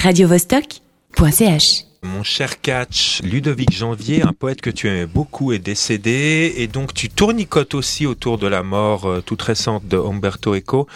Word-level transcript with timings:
radiovostok.ch. 0.00 1.84
Mon 2.02 2.22
cher 2.22 2.62
Catch, 2.62 3.20
Ludovic 3.22 3.70
Janvier, 3.70 4.22
un 4.22 4.32
poète 4.32 4.62
que 4.62 4.70
tu 4.70 4.88
aimais 4.88 5.04
beaucoup, 5.04 5.52
est 5.52 5.58
décédé 5.58 6.54
et 6.56 6.66
donc 6.66 6.94
tu 6.94 7.10
tournicotes 7.10 7.74
aussi 7.74 8.06
autour 8.06 8.38
de 8.38 8.46
la 8.46 8.62
mort 8.62 9.04
euh, 9.04 9.20
toute 9.20 9.42
récente 9.42 9.86
de 9.86 9.98
Umberto 9.98 10.56
Eco 10.56 10.86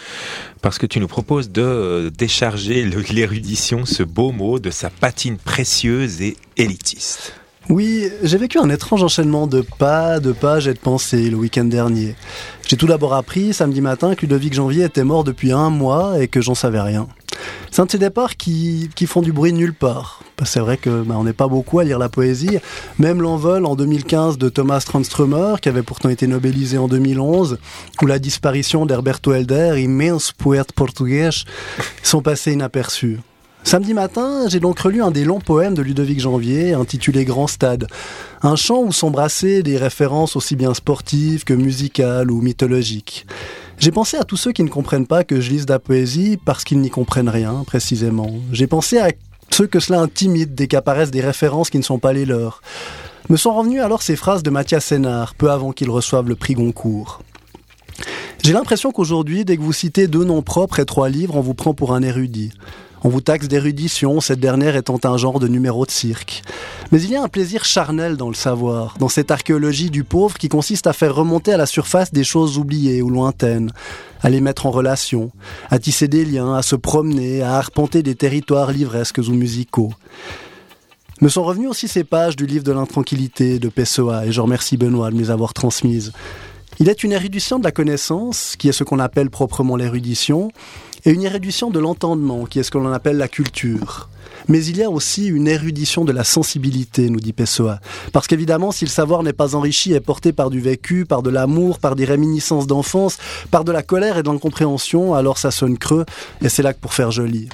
parce 0.63 0.79
que 0.79 0.87
tu 0.87 0.99
nous 0.99 1.07
proposes 1.07 1.51
de 1.51 1.61
euh, 1.61 2.09
décharger 2.09 2.83
l'érudition, 3.11 3.85
ce 3.85 4.01
beau 4.01 4.31
mot, 4.31 4.57
de 4.57 4.71
sa 4.71 4.89
patine 4.89 5.37
précieuse 5.37 6.23
et 6.23 6.35
élitiste. 6.57 7.33
Oui, 7.69 8.09
j'ai 8.23 8.37
vécu 8.37 8.57
un 8.57 8.69
étrange 8.69 9.03
enchaînement 9.03 9.45
de 9.45 9.61
pas, 9.61 10.19
de 10.19 10.31
pages 10.31 10.67
et 10.67 10.73
de 10.73 10.79
pensées 10.79 11.29
le 11.29 11.37
week-end 11.37 11.65
dernier. 11.65 12.15
J'ai 12.67 12.77
tout 12.77 12.87
d'abord 12.87 13.13
appris 13.13 13.53
samedi 13.53 13.81
matin 13.81 14.15
que 14.15 14.21
Ludovic 14.21 14.53
Janvier 14.53 14.85
était 14.85 15.03
mort 15.03 15.23
depuis 15.23 15.51
un 15.51 15.69
mois 15.69 16.19
et 16.19 16.27
que 16.27 16.41
j'en 16.41 16.55
savais 16.55 16.81
rien. 16.81 17.07
C'est 17.71 17.81
un 17.81 17.85
de 17.85 17.91
ces 17.91 17.97
départs 17.97 18.37
qui, 18.37 18.89
font 19.05 19.21
du 19.21 19.33
bruit 19.33 19.51
nulle 19.51 19.73
part. 19.73 20.21
C'est 20.45 20.59
vrai 20.59 20.77
que 20.77 21.01
bah, 21.01 21.15
on 21.17 21.25
n'est 21.25 21.33
pas 21.33 21.47
beaucoup 21.47 21.79
à 21.79 21.83
lire 21.83 21.99
la 21.99 22.09
poésie. 22.09 22.57
Même 22.99 23.21
l'envol 23.21 23.65
en 23.65 23.75
2015 23.75 24.37
de 24.37 24.49
Thomas 24.49 24.79
Tranströmer, 24.79 25.55
qui 25.61 25.69
avait 25.69 25.83
pourtant 25.83 26.09
été 26.09 26.25
nobelisé 26.27 26.77
en 26.77 26.87
2011, 26.87 27.57
ou 28.01 28.05
la 28.05 28.19
disparition 28.19 28.85
d'Herberto 28.85 29.33
Helder, 29.33 29.75
immense 29.77 30.31
poète 30.31 30.71
portugais, 30.71 31.31
sont 32.01 32.21
passés 32.21 32.53
inaperçus. 32.53 33.19
Samedi 33.65 33.95
matin, 33.95 34.47
j'ai 34.47 34.59
donc 34.59 34.77
relu 34.79 35.01
un 35.01 35.09
des 35.09 35.25
longs 35.25 35.39
poèmes 35.39 35.73
de 35.73 35.81
Ludovic 35.81 36.19
Janvier, 36.19 36.73
intitulé 36.73 37.25
Grand 37.25 37.47
Stade. 37.47 37.87
Un 38.43 38.55
chant 38.55 38.83
où 38.83 38.91
sont 38.91 39.09
brassées 39.09 39.63
des 39.63 39.77
références 39.77 40.35
aussi 40.35 40.55
bien 40.55 40.75
sportives 40.75 41.43
que 41.43 41.53
musicales 41.55 42.29
ou 42.29 42.41
mythologiques. 42.41 43.25
J'ai 43.77 43.91
pensé 43.91 44.17
à 44.17 44.23
tous 44.23 44.37
ceux 44.37 44.51
qui 44.51 44.63
ne 44.63 44.69
comprennent 44.69 45.07
pas 45.07 45.23
que 45.23 45.41
je 45.41 45.49
lise 45.49 45.65
de 45.65 45.73
la 45.73 45.79
poésie 45.79 46.37
parce 46.43 46.63
qu'ils 46.63 46.79
n'y 46.79 46.89
comprennent 46.89 47.29
rien, 47.29 47.63
précisément. 47.65 48.31
J'ai 48.51 48.67
pensé 48.67 48.97
à 48.97 49.11
ceux 49.51 49.67
que 49.67 49.79
cela 49.79 50.01
intimide 50.01 50.55
dès 50.55 50.67
qu'apparaissent 50.67 51.11
des 51.11 51.21
références 51.21 51.69
qui 51.69 51.77
ne 51.77 51.83
sont 51.83 51.99
pas 51.99 52.13
les 52.13 52.25
leurs. 52.25 52.61
Me 53.29 53.37
sont 53.37 53.53
revenues 53.53 53.81
alors 53.81 54.01
ces 54.01 54.15
phrases 54.15 54.43
de 54.43 54.49
Mathias 54.49 54.85
Sénard, 54.85 55.35
peu 55.35 55.51
avant 55.51 55.71
qu'il 55.71 55.89
reçoive 55.89 56.29
le 56.29 56.35
prix 56.35 56.53
Goncourt. 56.53 57.21
J'ai 58.43 58.53
l'impression 58.53 58.91
qu'aujourd'hui, 58.91 59.45
dès 59.45 59.57
que 59.57 59.61
vous 59.61 59.73
citez 59.73 60.07
deux 60.07 60.23
noms 60.23 60.43
propres 60.43 60.79
et 60.79 60.85
trois 60.85 61.09
livres, 61.09 61.35
on 61.35 61.41
vous 61.41 61.55
prend 61.55 61.73
pour 61.73 61.93
un 61.93 62.03
érudit. 62.03 62.51
On 63.03 63.09
vous 63.09 63.21
taxe 63.21 63.47
d'érudition, 63.47 64.19
cette 64.19 64.39
dernière 64.39 64.75
étant 64.75 64.99
un 65.03 65.17
genre 65.17 65.39
de 65.39 65.47
numéro 65.47 65.85
de 65.85 65.91
cirque. 65.91 66.41
Mais 66.91 67.01
il 67.01 67.11
y 67.11 67.15
a 67.15 67.23
un 67.23 67.27
plaisir 67.27 67.65
charnel 67.65 68.17
dans 68.17 68.29
le 68.29 68.35
savoir, 68.35 68.95
dans 68.99 69.09
cette 69.09 69.31
archéologie 69.31 69.91
du 69.91 70.03
pauvre 70.03 70.37
qui 70.37 70.49
consiste 70.49 70.87
à 70.87 70.93
faire 70.93 71.13
remonter 71.13 71.53
à 71.53 71.57
la 71.57 71.65
surface 71.65 72.11
des 72.11 72.23
choses 72.23 72.57
oubliées 72.57 73.01
ou 73.01 73.09
lointaines, 73.09 73.71
à 74.21 74.29
les 74.29 74.41
mettre 74.41 74.65
en 74.65 74.71
relation, 74.71 75.31
à 75.69 75.77
tisser 75.77 76.07
des 76.07 76.25
liens, 76.25 76.55
à 76.55 76.61
se 76.61 76.75
promener, 76.75 77.41
à 77.41 77.57
arpenter 77.57 78.01
des 78.01 78.15
territoires 78.15 78.71
livresques 78.71 79.19
ou 79.19 79.31
musicaux. 79.31 79.93
Me 81.21 81.29
sont 81.29 81.43
revenues 81.43 81.67
aussi 81.67 81.87
ces 81.87 82.03
pages 82.03 82.35
du 82.35 82.45
livre 82.45 82.63
de 82.63 82.71
l'intranquillité 82.71 83.59
de 83.59 83.69
Pessoa, 83.69 84.25
et 84.25 84.31
je 84.31 84.41
remercie 84.41 84.77
Benoît 84.77 85.11
de 85.11 85.15
me 85.15 85.21
les 85.21 85.31
avoir 85.31 85.53
transmises. 85.53 86.11
Il 86.79 86.89
est 86.89 87.03
une 87.03 87.13
érudition 87.13 87.57
de 87.57 87.63
la 87.63 87.71
connaissance, 87.71 88.55
qui 88.57 88.67
est 88.67 88.73
ce 88.73 88.83
qu'on 88.83 88.99
appelle 88.99 89.29
proprement 89.29 89.77
l'érudition, 89.77 90.51
et 91.05 91.11
une 91.11 91.23
érudition 91.23 91.69
de 91.69 91.79
l'entendement, 91.79 92.45
qui 92.45 92.59
est 92.59 92.63
ce 92.63 92.71
qu'on 92.71 92.91
appelle 92.91 93.17
la 93.17 93.27
culture. 93.27 94.09
Mais 94.47 94.63
il 94.65 94.77
y 94.77 94.83
a 94.83 94.89
aussi 94.89 95.27
une 95.27 95.47
érudition 95.47 96.05
de 96.05 96.11
la 96.11 96.23
sensibilité, 96.23 97.09
nous 97.09 97.19
dit 97.19 97.33
Pessoa. 97.33 97.79
Parce 98.11 98.27
qu'évidemment, 98.27 98.71
si 98.71 98.85
le 98.85 98.89
savoir 98.89 99.23
n'est 99.23 99.33
pas 99.33 99.55
enrichi 99.55 99.93
et 99.93 99.99
porté 99.99 100.33
par 100.33 100.49
du 100.49 100.59
vécu, 100.59 101.05
par 101.05 101.23
de 101.23 101.29
l'amour, 101.29 101.79
par 101.79 101.95
des 101.95 102.05
réminiscences 102.05 102.67
d'enfance, 102.67 103.17
par 103.49 103.63
de 103.63 103.71
la 103.71 103.81
colère 103.81 104.17
et 104.17 104.23
de 104.23 104.29
l'incompréhension, 104.29 105.13
alors 105.15 105.37
ça 105.37 105.51
sonne 105.51 105.77
creux, 105.77 106.05
et 106.41 106.49
c'est 106.49 106.63
là 106.63 106.73
que 106.73 106.79
pour 106.79 106.93
faire 106.93 107.11
joli. 107.11 107.49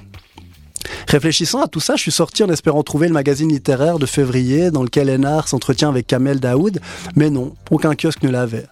Réfléchissant 1.08 1.62
à 1.62 1.68
tout 1.68 1.80
ça, 1.80 1.96
je 1.96 2.02
suis 2.02 2.12
sorti 2.12 2.44
en 2.44 2.50
espérant 2.50 2.84
trouver 2.84 3.08
le 3.08 3.14
magazine 3.14 3.50
littéraire 3.50 4.00
de 4.00 4.06
février 4.06 4.72
dans 4.72 4.84
lequel 4.84 5.10
Hénard 5.10 5.48
s'entretient 5.48 5.90
avec 5.90 6.08
Kamel 6.08 6.40
Daoud, 6.40 6.80
mais 7.16 7.30
non, 7.30 7.56
aucun 7.70 7.96
kiosque 7.96 8.24
ne 8.24 8.30
l'avait. 8.30 8.66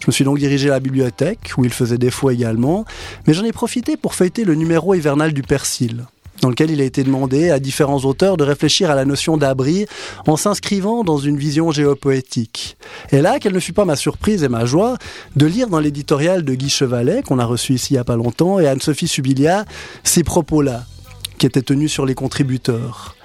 Je 0.00 0.06
me 0.06 0.12
suis 0.12 0.24
donc 0.24 0.38
dirigé 0.38 0.68
à 0.68 0.72
la 0.72 0.80
bibliothèque, 0.80 1.52
où 1.56 1.64
il 1.64 1.72
faisait 1.72 1.98
défaut 1.98 2.30
également, 2.30 2.84
mais 3.26 3.34
j'en 3.34 3.44
ai 3.44 3.52
profité 3.52 3.96
pour 3.96 4.14
feuilleter 4.14 4.44
le 4.44 4.54
numéro 4.54 4.94
hivernal 4.94 5.32
du 5.32 5.42
Persil, 5.42 6.04
dans 6.42 6.50
lequel 6.50 6.70
il 6.70 6.80
a 6.80 6.84
été 6.84 7.02
demandé 7.02 7.50
à 7.50 7.58
différents 7.58 8.00
auteurs 8.04 8.36
de 8.36 8.44
réfléchir 8.44 8.90
à 8.90 8.94
la 8.94 9.04
notion 9.04 9.36
d'abri 9.36 9.86
en 10.26 10.36
s'inscrivant 10.36 11.02
dans 11.02 11.18
une 11.18 11.36
vision 11.38 11.70
géopoétique. 11.70 12.76
Et 13.10 13.20
là, 13.20 13.38
quelle 13.38 13.54
ne 13.54 13.60
fut 13.60 13.72
pas 13.72 13.84
ma 13.84 13.96
surprise 13.96 14.44
et 14.44 14.48
ma 14.48 14.64
joie 14.64 14.96
de 15.34 15.46
lire 15.46 15.68
dans 15.68 15.80
l'éditorial 15.80 16.44
de 16.44 16.54
Guy 16.54 16.70
Chevalet, 16.70 17.22
qu'on 17.22 17.38
a 17.38 17.44
reçu 17.44 17.74
ici 17.74 17.94
il 17.94 17.96
n'y 17.96 18.00
a 18.00 18.04
pas 18.04 18.16
longtemps, 18.16 18.60
et 18.60 18.68
Anne-Sophie 18.68 19.08
Subilia, 19.08 19.64
ces 20.04 20.22
propos-là, 20.22 20.84
qui 21.38 21.46
étaient 21.46 21.62
tenus 21.62 21.90
sur 21.90 22.06
les 22.06 22.14
contributeurs. 22.14 23.15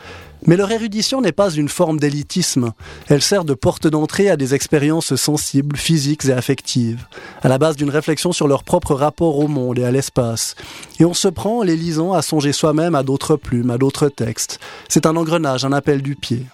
Mais 0.47 0.57
leur 0.57 0.72
érudition 0.72 1.22
n'est 1.22 1.31
pas 1.31 1.52
une 1.52 1.69
forme 1.69 2.00
d'élitisme. 2.00 2.74
Elle 3.07 3.22
sert 3.22 3.46
de 3.46 3.53
porte 3.53 3.88
d'entrée 3.88 4.29
à 4.29 4.38
des 4.38 4.56
expériences 4.56 5.16
sensibles, 5.16 5.78
physiques 5.78 6.25
et 6.25 6.34
affectives, 6.34 7.06
à 7.44 7.47
la 7.47 7.59
base 7.59 7.75
d'une 7.75 7.91
réflexion 7.91 8.31
sur 8.31 8.47
leur 8.47 8.63
propre 8.63 8.96
rapport 8.96 9.38
au 9.38 9.47
monde 9.47 9.78
et 9.78 9.84
à 9.84 9.91
l'espace. 9.91 10.56
Et 11.00 11.06
on 11.06 11.13
se 11.13 11.28
prend, 11.28 11.59
en 11.59 11.63
les 11.63 11.78
lisant, 11.78 12.13
à 12.13 12.24
songer 12.24 12.53
soi-même 12.53 12.96
à 12.96 13.03
d'autres 13.03 13.35
plumes, 13.35 13.69
à 13.69 13.78
d'autres 13.78 14.09
textes. 14.09 14.59
C'est 14.90 15.06
un 15.06 15.16
engrenage, 15.16 15.63
un 15.63 15.74
appel 15.74 16.01
du 16.01 16.16
pied. 16.16 16.46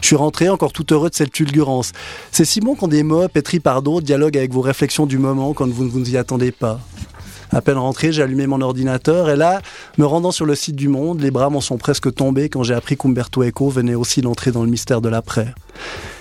Je 0.00 0.06
suis 0.06 0.16
rentré 0.16 0.48
encore 0.48 0.72
tout 0.72 0.92
heureux 0.92 1.10
de 1.10 1.14
cette 1.14 1.36
fulgurance. 1.36 1.92
C'est 2.30 2.44
si 2.44 2.60
bon 2.60 2.74
quand 2.74 2.88
des 2.88 3.02
mots 3.02 3.28
pétris 3.28 3.60
par 3.60 3.82
d'autres 3.82 4.06
dialoguent 4.06 4.36
avec 4.38 4.52
vos 4.52 4.60
réflexions 4.60 5.06
du 5.06 5.18
moment 5.18 5.52
quand 5.52 5.68
vous 5.68 5.84
ne 5.84 5.90
vous 5.90 6.10
y 6.10 6.16
attendez 6.16 6.52
pas. 6.52 6.80
À 7.52 7.60
peine 7.60 7.78
rentré, 7.78 8.12
j'ai 8.12 8.22
allumé 8.22 8.46
mon 8.46 8.60
ordinateur 8.60 9.30
et 9.30 9.36
là, 9.36 9.60
me 9.98 10.04
rendant 10.04 10.32
sur 10.32 10.46
le 10.46 10.54
site 10.54 10.76
du 10.76 10.88
Monde, 10.88 11.20
les 11.20 11.30
bras 11.30 11.50
m'en 11.50 11.60
sont 11.60 11.78
presque 11.78 12.12
tombés 12.14 12.48
quand 12.48 12.62
j'ai 12.62 12.74
appris 12.74 12.96
qu'Umberto 12.96 13.42
Eco 13.42 13.68
venait 13.68 13.94
aussi 13.94 14.20
d'entrer 14.20 14.50
dans 14.50 14.62
le 14.62 14.70
mystère 14.70 15.00
de 15.00 15.08
l'après. 15.08 15.54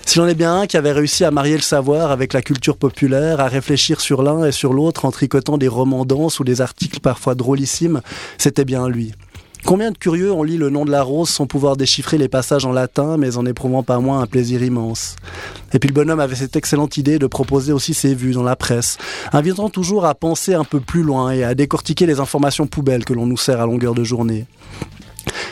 S'il 0.06 0.22
en 0.22 0.28
est 0.28 0.36
bien 0.36 0.62
un 0.62 0.68
qui 0.68 0.78
avait 0.78 0.92
réussi 0.92 1.26
à 1.26 1.32
marier 1.32 1.56
le 1.56 1.62
savoir 1.62 2.12
avec 2.12 2.34
la 2.34 2.44
culture 2.44 2.78
populaire, 2.78 3.40
à 3.40 3.48
réfléchir 3.48 4.02
sur 4.02 4.22
l'un 4.22 4.46
et 4.46 4.52
sur 4.52 4.72
l'autre 4.72 5.06
en 5.06 5.12
tricotant 5.12 5.58
des 5.58 5.68
romans 5.68 6.06
denses 6.06 6.40
ou 6.40 6.44
des 6.44 6.62
articles 6.62 7.00
parfois 7.00 7.34
drôlissimes, 7.34 8.02
c'était 8.38 8.66
bien 8.66 8.88
lui. 8.88 9.14
Combien 9.66 9.90
de 9.90 9.98
curieux 9.98 10.32
ont 10.32 10.44
lu 10.44 10.58
le 10.58 10.70
nom 10.70 10.86
de 10.86 10.92
la 10.92 11.02
rose 11.02 11.30
sans 11.30 11.48
pouvoir 11.48 11.76
déchiffrer 11.76 12.20
les 12.20 12.28
passages 12.28 12.66
en 12.66 12.72
latin, 12.72 13.18
mais 13.18 13.36
en 13.36 13.48
éprouvant 13.48 13.82
pas 13.82 13.98
moins 13.98 14.22
un 14.22 14.28
plaisir 14.28 14.62
immense? 14.62 15.16
Et 15.74 15.80
puis 15.80 15.88
le 15.88 15.94
bonhomme 15.96 16.20
avait 16.20 16.36
cette 16.36 16.56
excellente 16.56 16.98
idée 16.98 17.18
de 17.18 17.26
proposer 17.26 17.74
aussi 17.74 17.96
ses 17.96 18.14
vues 18.14 18.34
dans 18.34 18.44
la 18.44 18.56
presse, 18.56 19.00
invitant 19.34 19.70
toujours 19.70 20.06
à 20.06 20.14
penser 20.14 20.54
un 20.54 20.66
peu 20.66 20.80
plus 20.80 21.02
loin 21.02 21.32
et 21.32 21.44
à 21.44 21.56
décortiquer 21.56 22.06
les 22.06 22.20
informations 22.20 22.68
poubelles 22.68 23.06
que 23.06 23.14
l'on 23.14 23.26
nous 23.26 23.38
sert 23.38 23.60
à 23.60 23.66
longueur 23.66 23.96
de 23.96 24.04
journée. 24.04 24.46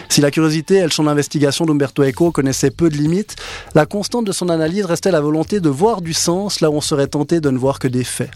Si 0.10 0.22
la 0.22 0.30
curiosité 0.30 0.76
et 0.76 0.84
le 0.84 0.90
champ 0.90 1.06
d'investigation 1.06 1.66
d'Umberto 1.66 2.04
Eco 2.04 2.32
connaissaient 2.32 2.70
peu 2.70 2.92
de 2.92 2.96
limites, 2.96 3.36
la 3.74 3.88
constante 3.88 4.26
de 4.26 4.32
son 4.32 4.50
analyse 4.50 4.86
restait 4.86 5.10
la 5.10 5.22
volonté 5.22 5.60
de 5.60 5.70
voir 5.70 6.04
du 6.04 6.14
sens 6.14 6.62
là 6.62 6.70
où 6.70 6.76
on 6.76 6.82
serait 6.82 7.08
tenté 7.08 7.42
de 7.42 7.50
ne 7.50 7.58
voir 7.58 7.80
que 7.80 7.88
des 7.88 8.04
faits. 8.04 8.30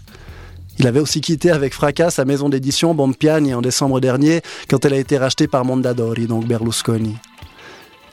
Il 0.78 0.86
avait 0.86 1.00
aussi 1.00 1.20
quitté 1.20 1.50
avec 1.50 1.74
fracas 1.74 2.10
sa 2.10 2.24
maison 2.24 2.48
d'édition 2.48 2.94
Bompiani 2.94 3.52
en 3.52 3.60
décembre 3.60 4.00
dernier 4.00 4.42
quand 4.70 4.84
elle 4.84 4.94
a 4.94 4.98
été 4.98 5.18
rachetée 5.18 5.48
par 5.48 5.64
Mondadori, 5.64 6.26
donc 6.26 6.46
Berlusconi. 6.46 7.16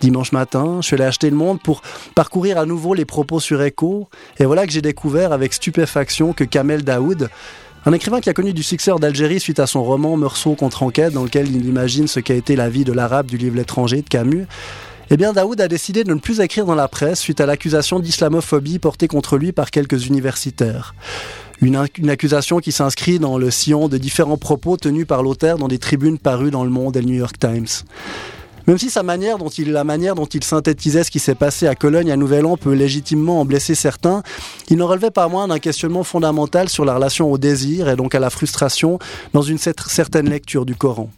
Dimanche 0.01 0.31
matin, 0.31 0.79
je 0.81 0.87
suis 0.87 0.95
allé 0.95 1.05
acheter 1.05 1.29
le 1.29 1.35
monde 1.35 1.61
pour 1.61 1.81
parcourir 2.15 2.57
à 2.57 2.65
nouveau 2.65 2.93
les 2.93 3.05
propos 3.05 3.39
sur 3.39 3.61
Echo, 3.61 4.09
et 4.39 4.45
voilà 4.45 4.65
que 4.65 4.71
j'ai 4.71 4.81
découvert 4.81 5.31
avec 5.31 5.53
stupéfaction 5.53 6.33
que 6.33 6.43
Kamel 6.43 6.83
Daoud, 6.83 7.29
un 7.85 7.93
écrivain 7.93 8.19
qui 8.19 8.29
a 8.29 8.33
connu 8.33 8.51
du 8.51 8.63
succès 8.63 8.91
d'Algérie 8.99 9.39
suite 9.39 9.59
à 9.59 9.67
son 9.67 9.83
roman 9.83 10.17
Meursault 10.17 10.55
contre 10.55 10.81
enquête, 10.81 11.13
dans 11.13 11.23
lequel 11.23 11.47
il 11.47 11.67
imagine 11.67 12.07
ce 12.07 12.19
qu'a 12.19 12.33
été 12.33 12.55
la 12.55 12.67
vie 12.67 12.83
de 12.83 12.91
l'arabe 12.91 13.27
du 13.27 13.37
livre 13.37 13.55
L'étranger 13.55 14.01
de 14.01 14.09
Camus, 14.09 14.47
eh 15.11 15.17
bien, 15.17 15.33
Daoud 15.33 15.61
a 15.61 15.67
décidé 15.67 16.03
de 16.03 16.13
ne 16.13 16.19
plus 16.19 16.39
écrire 16.39 16.65
dans 16.65 16.75
la 16.75 16.87
presse 16.87 17.19
suite 17.19 17.39
à 17.39 17.45
l'accusation 17.45 17.99
d'islamophobie 17.99 18.79
portée 18.79 19.07
contre 19.07 19.37
lui 19.37 19.51
par 19.51 19.69
quelques 19.69 20.07
universitaires. 20.07 20.95
Une, 21.61 21.77
accusation 22.09 22.59
qui 22.59 22.71
s'inscrit 22.71 23.19
dans 23.19 23.37
le 23.37 23.49
sillon 23.49 23.87
de 23.87 23.97
différents 23.97 24.37
propos 24.37 24.77
tenus 24.77 25.07
par 25.07 25.23
l'auteur 25.23 25.57
dans 25.57 25.67
des 25.67 25.79
tribunes 25.79 26.17
parues 26.17 26.51
dans 26.51 26.63
Le 26.63 26.69
Monde 26.69 26.97
et 26.97 27.01
le 27.01 27.07
New 27.07 27.15
York 27.15 27.37
Times. 27.39 27.67
Même 28.67 28.79
si 28.79 28.89
sa 28.89 29.03
manière 29.03 29.37
dont 29.37 29.49
il, 29.49 29.71
la 29.71 29.83
manière 29.83 30.15
dont 30.15 30.25
il 30.25 30.43
synthétisait 30.43 31.03
ce 31.03 31.11
qui 31.11 31.19
s'est 31.19 31.35
passé 31.35 31.67
à 31.67 31.75
Cologne 31.75 32.11
à 32.11 32.17
Nouvel 32.17 32.47
An 32.47 32.57
peut 32.57 32.73
légitimement 32.73 33.41
en 33.41 33.45
blesser 33.45 33.75
certains, 33.75 34.23
il 34.69 34.77
n'en 34.77 34.87
relevait 34.87 35.11
pas 35.11 35.27
moins 35.27 35.47
d'un 35.47 35.59
questionnement 35.59 36.03
fondamental 36.03 36.67
sur 36.67 36.83
la 36.83 36.95
relation 36.95 37.31
au 37.31 37.37
désir 37.37 37.89
et 37.89 37.95
donc 37.95 38.15
à 38.15 38.19
la 38.19 38.31
frustration 38.31 38.97
dans 39.33 39.43
une 39.43 39.59
certaine 39.59 40.29
lecture 40.29 40.65
du 40.65 40.75
Coran. 40.75 41.11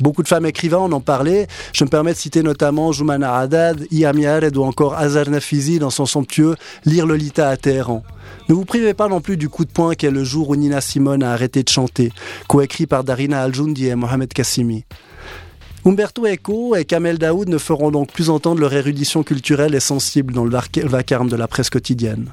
Beaucoup 0.00 0.22
de 0.22 0.28
femmes 0.28 0.46
écrivains 0.46 0.78
en 0.78 0.92
ont 0.92 1.00
parlé. 1.00 1.46
Je 1.72 1.84
me 1.84 1.88
permets 1.90 2.12
de 2.12 2.18
citer 2.18 2.42
notamment 2.42 2.92
Joumana 2.92 3.36
Haddad, 3.36 3.86
Iyam 3.90 4.18
Yared 4.18 4.56
ou 4.56 4.62
encore 4.62 4.94
Azar 4.94 5.28
Nafizi 5.28 5.78
dans 5.78 5.90
son 5.90 6.06
somptueux 6.06 6.56
Lire 6.84 7.06
Lolita 7.06 7.48
à 7.48 7.56
Téhéran. 7.56 8.02
Ne 8.48 8.54
vous 8.54 8.64
privez 8.64 8.94
pas 8.94 9.08
non 9.08 9.20
plus 9.20 9.36
du 9.36 9.48
coup 9.48 9.64
de 9.64 9.70
poing 9.70 9.94
qu'est 9.94 10.10
le 10.10 10.24
jour 10.24 10.50
où 10.50 10.56
Nina 10.56 10.80
Simone 10.80 11.22
a 11.22 11.32
arrêté 11.32 11.62
de 11.62 11.68
chanter, 11.68 12.12
coécrit 12.46 12.86
par 12.86 13.04
Darina 13.04 13.42
Al-Joundi 13.42 13.88
et 13.88 13.94
Mohamed 13.94 14.32
Kassimi. 14.32 14.84
Umberto 15.84 16.26
Eco 16.26 16.74
et 16.76 16.84
Kamel 16.84 17.18
Daoud 17.18 17.48
ne 17.48 17.58
feront 17.58 17.90
donc 17.90 18.12
plus 18.12 18.30
entendre 18.30 18.60
leur 18.60 18.72
érudition 18.72 19.22
culturelle 19.22 19.74
et 19.74 19.80
sensible 19.80 20.34
dans 20.34 20.44
le 20.44 20.50
vacarme 20.84 21.28
de 21.28 21.36
la 21.36 21.48
presse 21.48 21.70
quotidienne. 21.70 22.30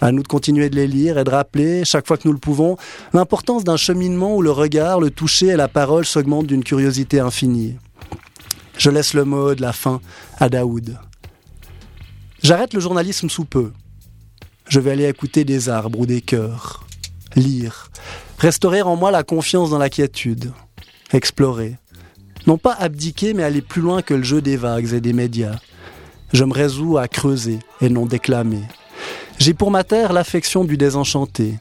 À 0.00 0.12
nous 0.12 0.22
de 0.22 0.28
continuer 0.28 0.68
de 0.68 0.76
les 0.76 0.86
lire 0.86 1.18
et 1.18 1.24
de 1.24 1.30
rappeler, 1.30 1.84
chaque 1.84 2.06
fois 2.06 2.16
que 2.16 2.28
nous 2.28 2.34
le 2.34 2.38
pouvons, 2.38 2.76
l'importance 3.14 3.64
d'un 3.64 3.76
cheminement 3.76 4.36
où 4.36 4.42
le 4.42 4.50
regard, 4.50 5.00
le 5.00 5.10
toucher 5.10 5.48
et 5.48 5.56
la 5.56 5.68
parole 5.68 6.04
s'augmentent 6.04 6.46
d'une 6.46 6.64
curiosité 6.64 7.20
infinie. 7.20 7.76
Je 8.76 8.90
laisse 8.90 9.14
le 9.14 9.24
mot 9.24 9.54
de 9.54 9.62
la 9.62 9.72
fin 9.72 10.00
à 10.38 10.48
Daoud. 10.48 10.98
J'arrête 12.42 12.74
le 12.74 12.80
journalisme 12.80 13.30
sous 13.30 13.46
peu. 13.46 13.72
Je 14.68 14.80
vais 14.80 14.90
aller 14.90 15.08
écouter 15.08 15.44
des 15.44 15.68
arbres 15.68 16.00
ou 16.00 16.06
des 16.06 16.20
cœurs, 16.20 16.84
lire, 17.34 17.90
restaurer 18.38 18.82
en 18.82 18.96
moi 18.96 19.10
la 19.10 19.22
confiance 19.22 19.70
dans 19.70 19.78
la 19.78 19.88
quiétude, 19.88 20.52
explorer. 21.12 21.76
Non 22.46 22.58
pas 22.58 22.74
abdiquer, 22.74 23.32
mais 23.32 23.42
aller 23.42 23.62
plus 23.62 23.80
loin 23.80 24.02
que 24.02 24.14
le 24.14 24.22
jeu 24.22 24.42
des 24.42 24.56
vagues 24.56 24.92
et 24.92 25.00
des 25.00 25.12
médias. 25.12 25.58
Je 26.32 26.44
me 26.44 26.52
résous 26.52 26.98
à 26.98 27.08
creuser 27.08 27.60
et 27.80 27.88
non 27.88 28.06
déclamer. 28.06 28.62
J'ai 29.38 29.54
pour 29.54 29.70
ma 29.70 29.84
terre 29.84 30.12
l'affection 30.12 30.64
du 30.64 30.76
désenchanté, 30.76 31.54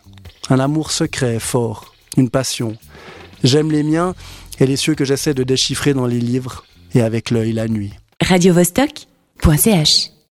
un 0.49 0.59
amour 0.59 0.91
secret, 0.91 1.39
fort, 1.39 1.93
une 2.17 2.29
passion. 2.29 2.77
J'aime 3.43 3.71
les 3.71 3.83
miens 3.83 4.15
et 4.59 4.65
les 4.65 4.77
cieux 4.77 4.95
que 4.95 5.05
j'essaie 5.05 5.33
de 5.33 5.43
déchiffrer 5.43 5.93
dans 5.93 6.07
les 6.07 6.19
livres 6.19 6.65
et 6.93 7.01
avec 7.01 7.31
l'œil 7.31 7.53
la 7.53 7.67
nuit. 7.67 7.93